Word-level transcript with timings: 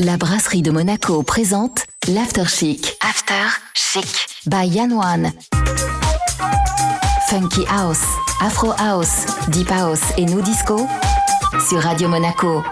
La 0.00 0.16
brasserie 0.16 0.62
de 0.62 0.72
Monaco 0.72 1.22
présente 1.22 1.86
l'After 2.08 2.46
Chic. 2.48 2.96
After 3.00 3.60
Chic. 3.74 4.26
By 4.44 4.66
Yan 4.66 4.90
Wan. 4.90 5.30
Funky 7.28 7.64
House, 7.68 8.02
Afro 8.40 8.72
House, 8.76 9.24
Deep 9.50 9.70
House 9.70 10.00
et 10.16 10.24
New 10.24 10.42
Disco 10.42 10.88
sur 11.68 11.80
Radio 11.80 12.08
Monaco. 12.08 12.64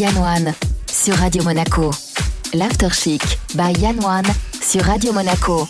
Yann 0.00 0.16
One 0.16 0.54
sur 0.90 1.14
Radio 1.16 1.42
Monaco. 1.44 1.90
L'After 2.54 2.88
Chic 2.90 3.22
by 3.54 3.78
Yann 3.82 4.02
One 4.02 4.24
sur 4.62 4.82
Radio 4.82 5.12
Monaco. 5.12 5.68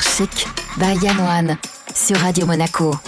L'After 0.00 0.26
Chic 0.26 0.46
by 0.78 0.96
Yann 1.02 1.20
One 1.20 1.58
sur 1.94 2.16
Radio 2.20 2.46
Monaco. 2.46 2.98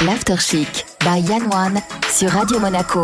L'After 0.00 0.38
Chic 0.38 0.86
by 1.00 1.20
Yann 1.28 1.42
One 1.52 1.82
sur 2.10 2.30
Radio 2.30 2.58
Monaco. 2.58 3.02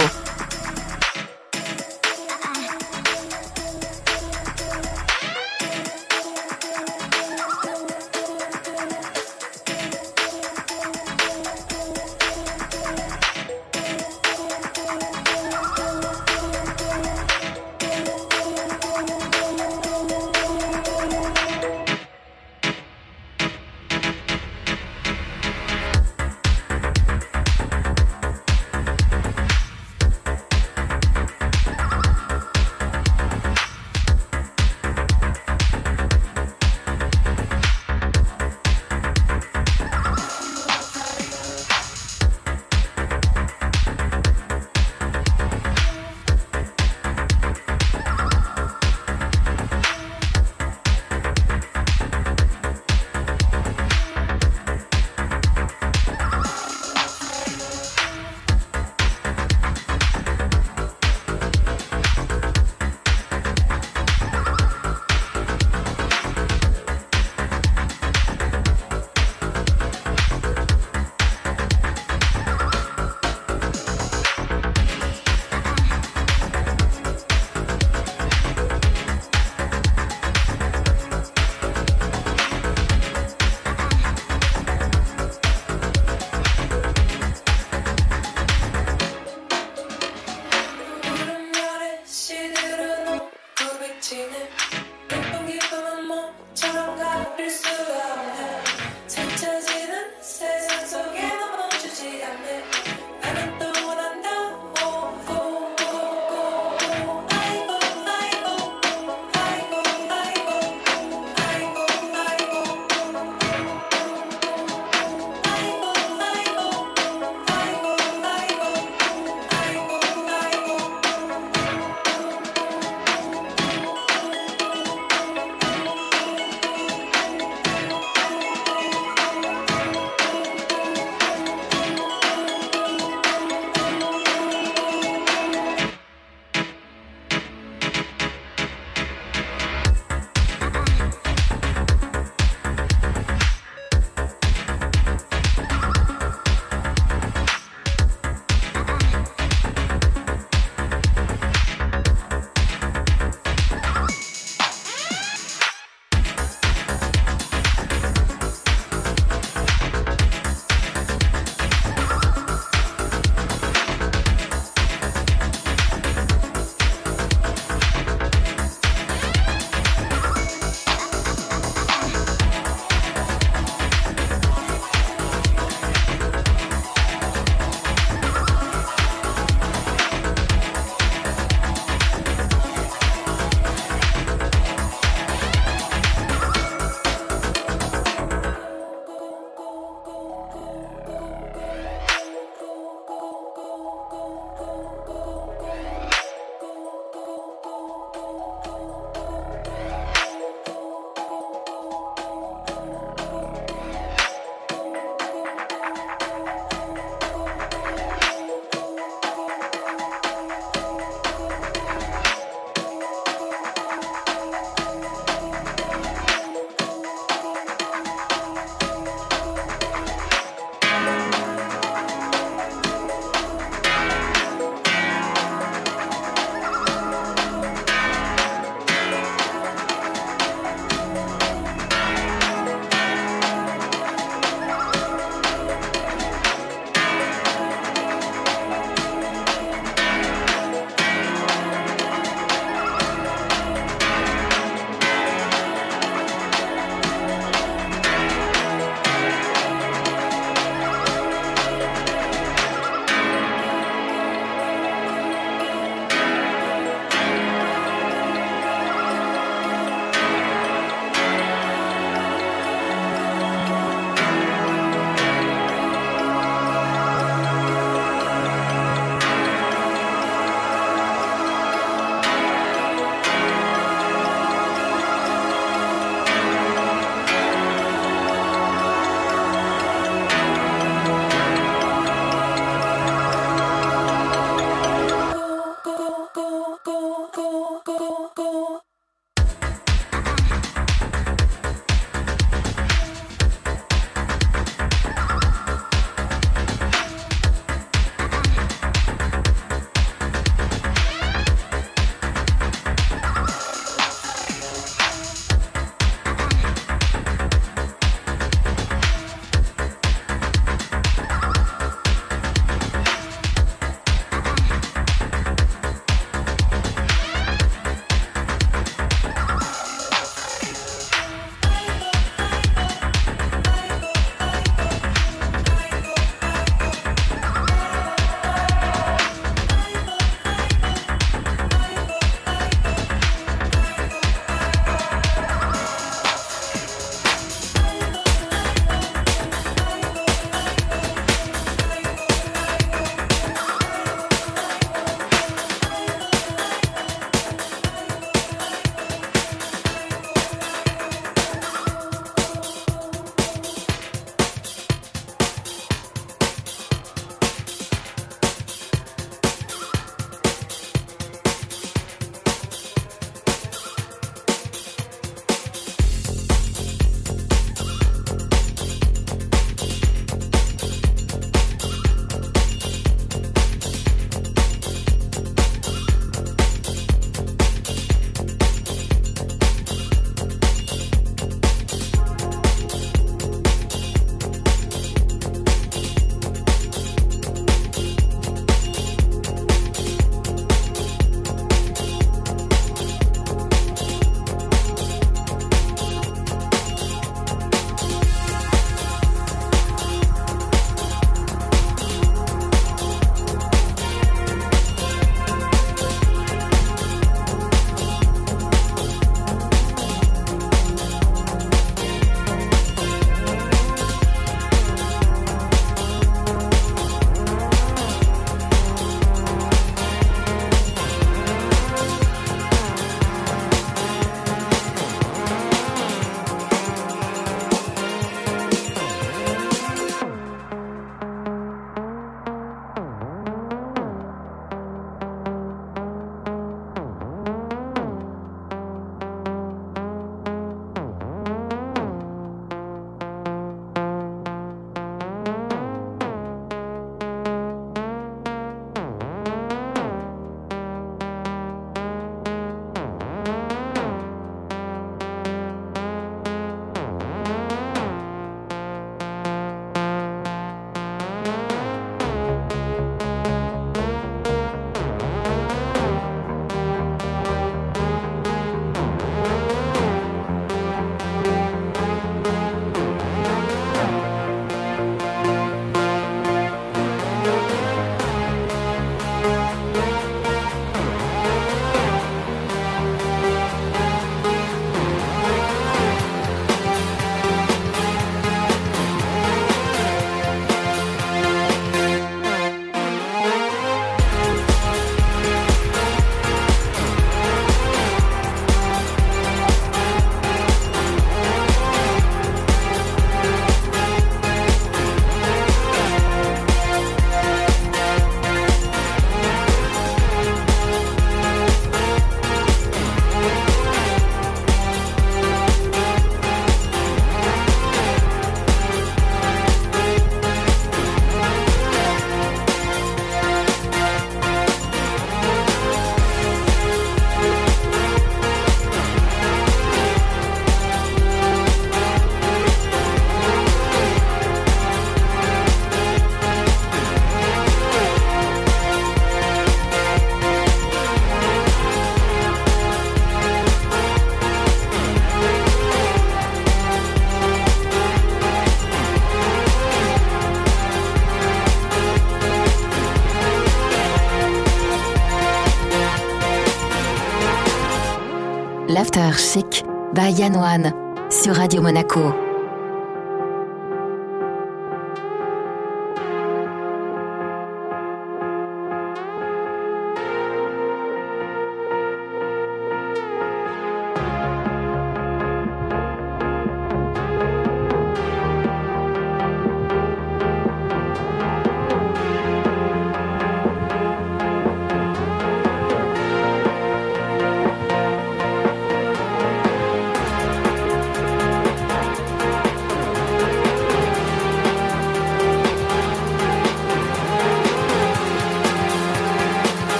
Chic 559.36 559.84
by 560.14 560.30
Yann 560.30 560.92
sur 561.30 561.54
Radio 561.56 561.82
Monaco. 561.82 562.45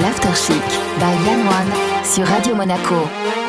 L'After 0.00 0.34
Chic 0.34 0.62
by 0.98 1.12
Yann 1.26 1.46
One 1.46 2.04
sur 2.04 2.26
Radio 2.26 2.54
Monaco. 2.54 3.41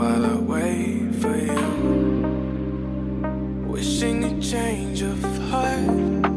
while 0.00 0.24
I 0.24 0.34
wait 0.34 1.14
for 1.20 1.36
you. 1.36 1.60
Wishing 3.66 4.24
a 4.24 4.40
change 4.40 5.02
of 5.02 5.20
heart. 5.50 6.29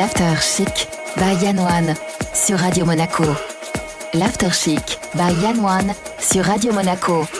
L'After 0.00 0.34
Chic 0.40 0.88
by 1.18 1.34
Yann 1.44 1.94
sur 2.32 2.58
Radio 2.58 2.86
Monaco. 2.86 3.36
L'After 4.14 4.50
Chic 4.50 4.98
by 5.12 5.30
Yann 5.42 5.92
sur 6.18 6.46
Radio 6.46 6.72
Monaco. 6.72 7.39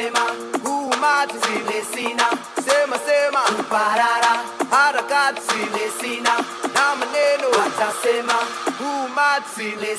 sema 0.00 0.20
kuumati 0.64 1.34
zile 1.34 1.84
sema 2.64 2.98
sema 2.98 3.40
kuparara 3.56 4.42
harakati 4.70 5.40
zile 5.40 5.90
sina. 6.00 6.30
Na 6.74 6.96
maneno 6.96 7.48
watasema 7.58 8.34
kuumati 8.78 9.50
zile 9.56 9.96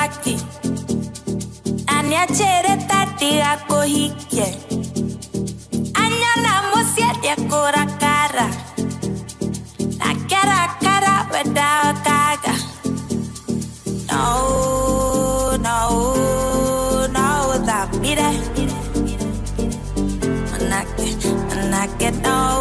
kwaki 0.00 0.36
aniachere 1.86 2.76
tatiako 2.88 3.82
hikie 3.82 4.46
anyala 6.02 6.52
mosiadiakora 6.70 7.84
kara. 8.00 8.48
Nakera 9.98 10.60
kara 10.82 11.14
wedao 11.32 11.92
kaga 12.06 12.54
no 14.08 14.24
no 15.66 15.78
no 17.16 17.26
without 17.50 17.90
me 18.00 18.14
there 18.14 18.40
manake 21.50 22.10
no. 22.22 22.59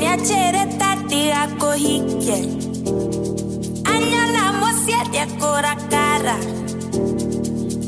piacere 0.00 0.66
tardi 0.78 1.30
a 1.30 1.46
cohicchie 1.58 2.38
Agnalamo 3.84 4.66
siete 4.82 5.18
ancora 5.18 5.76
cara 5.88 6.38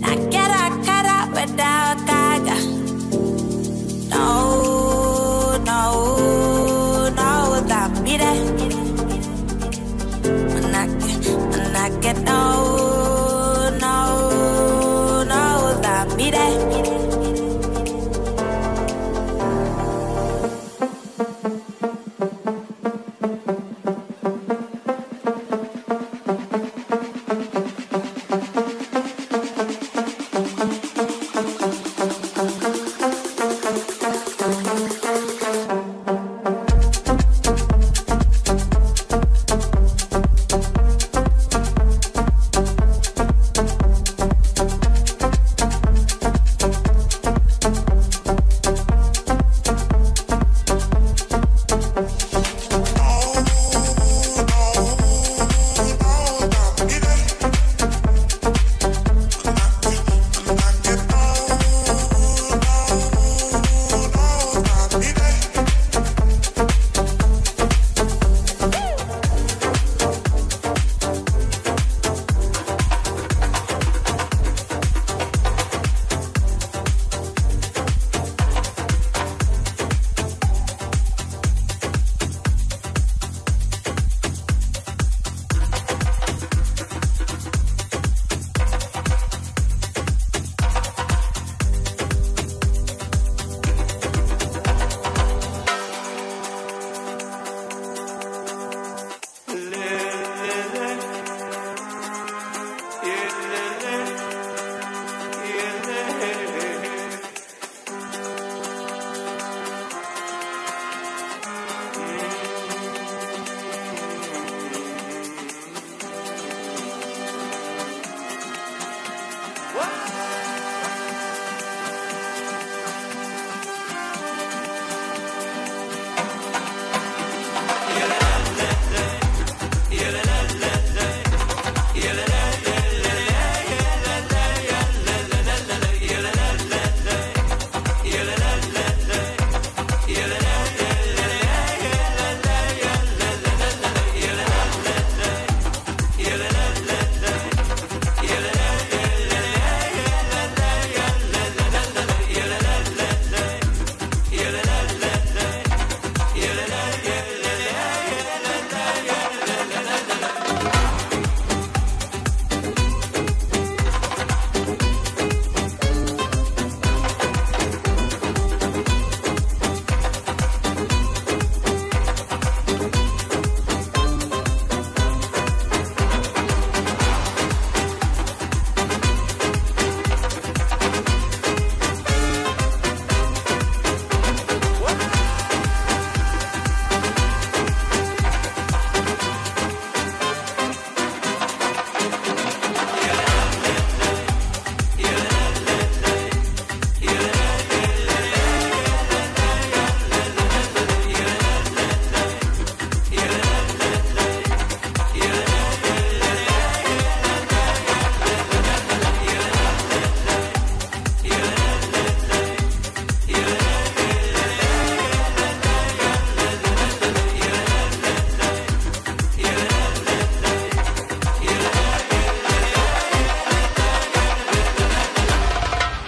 La 0.01 0.15
chiara 0.29 0.79
cara 0.85 1.27
vedava 1.33 1.95
caga 2.05 2.57
No, 4.11 5.57
no, 5.65 7.09
no, 7.09 7.61
da 7.67 7.89
mire, 8.03 8.33
mire. 8.57 8.72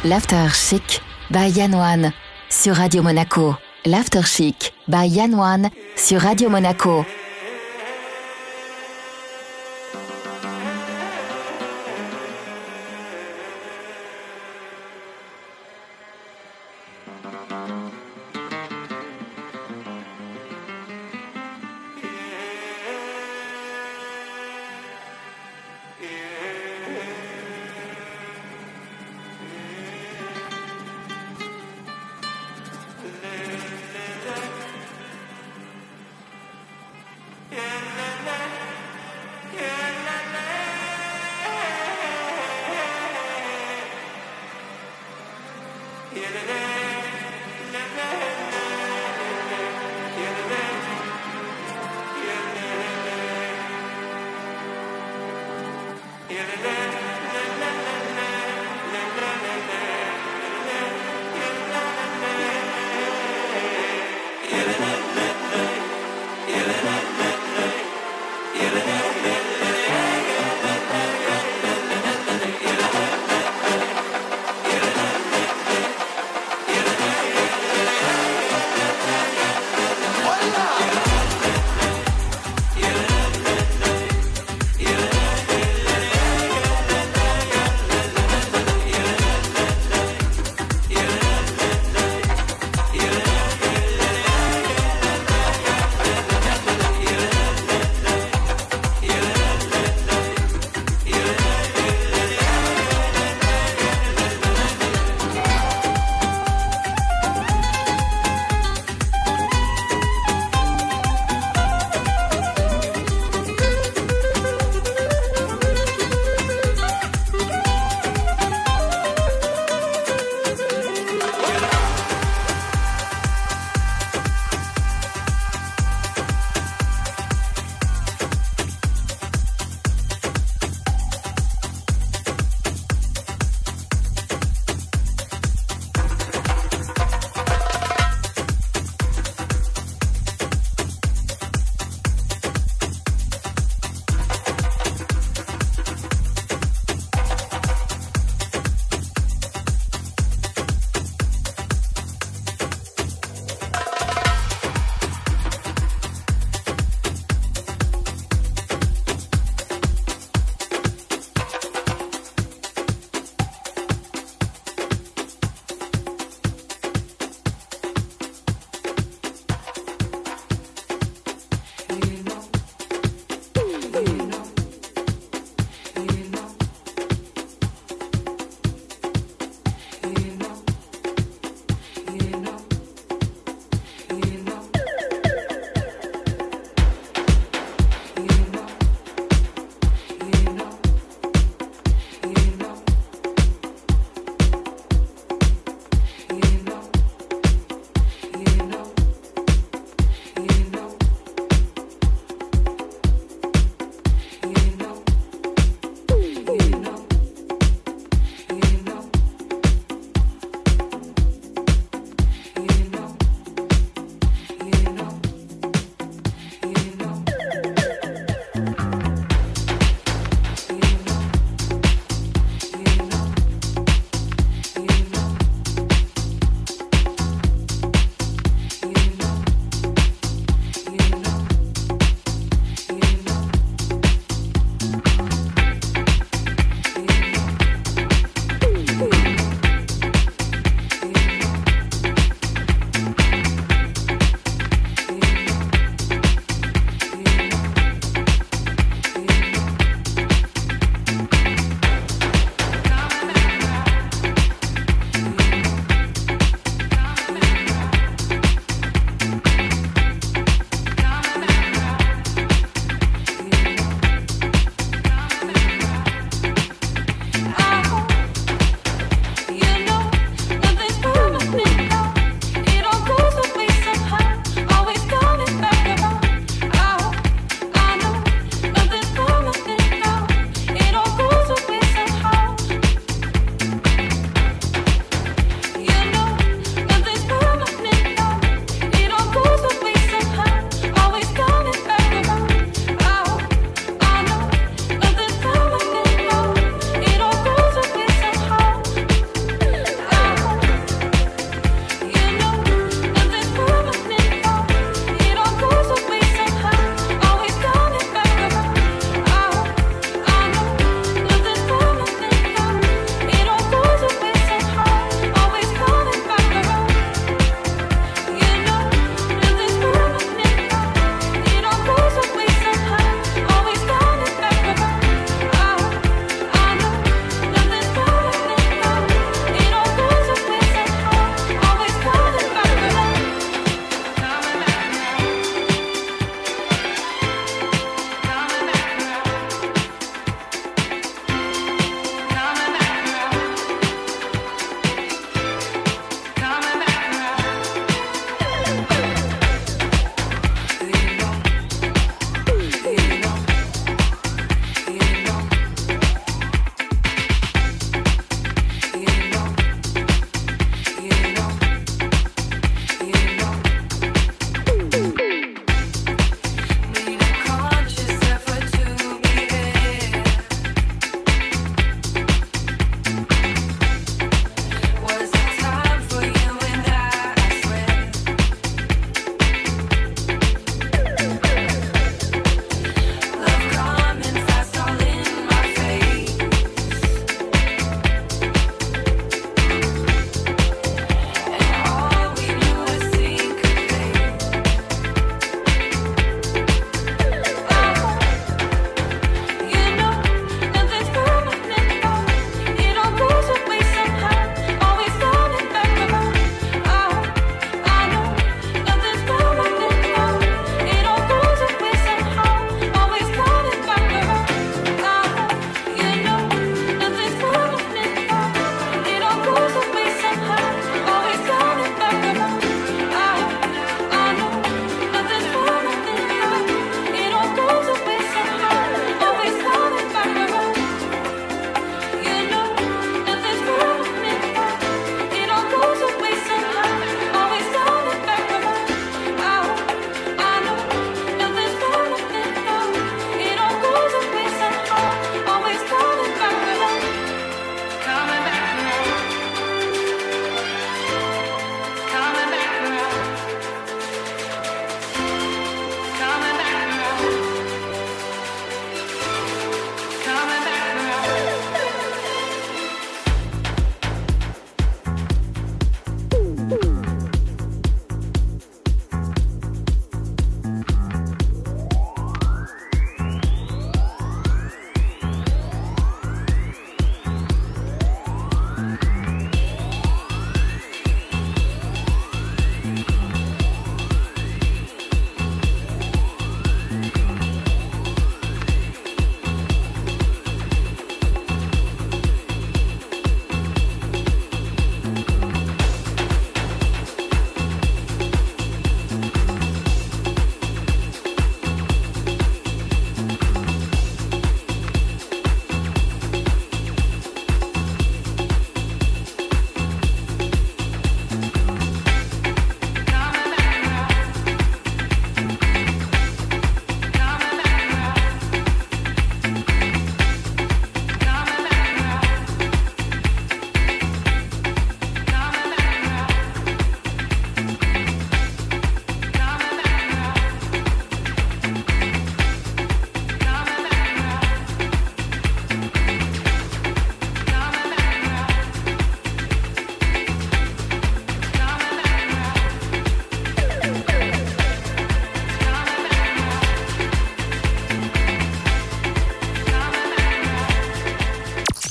L'After 0.07 0.49
Chic 0.53 1.01
by 1.31 1.49
Yann 1.49 1.75
One 1.75 2.13
sur 2.51 2.75
Radio 2.77 3.03
Monaco. 3.03 3.57
L'After 3.87 4.23
Chic 4.23 4.75
by 4.87 5.07
Yann 5.07 5.35
One 5.35 5.71
sur 5.97 6.21
Radio 6.21 6.51
Monaco. 6.51 7.07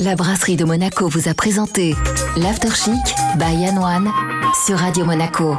La 0.04 0.16
brasserie 0.16 0.58
de 0.58 0.66
Monaco 0.66 1.08
vous 1.08 1.30
a 1.30 1.34
présenté 1.34 1.96
l'After 2.36 2.72
Chic 2.76 3.16
by 3.38 3.56
Yann 3.56 4.12
sur 4.66 4.78
Radio 4.78 5.06
Monaco. 5.06 5.56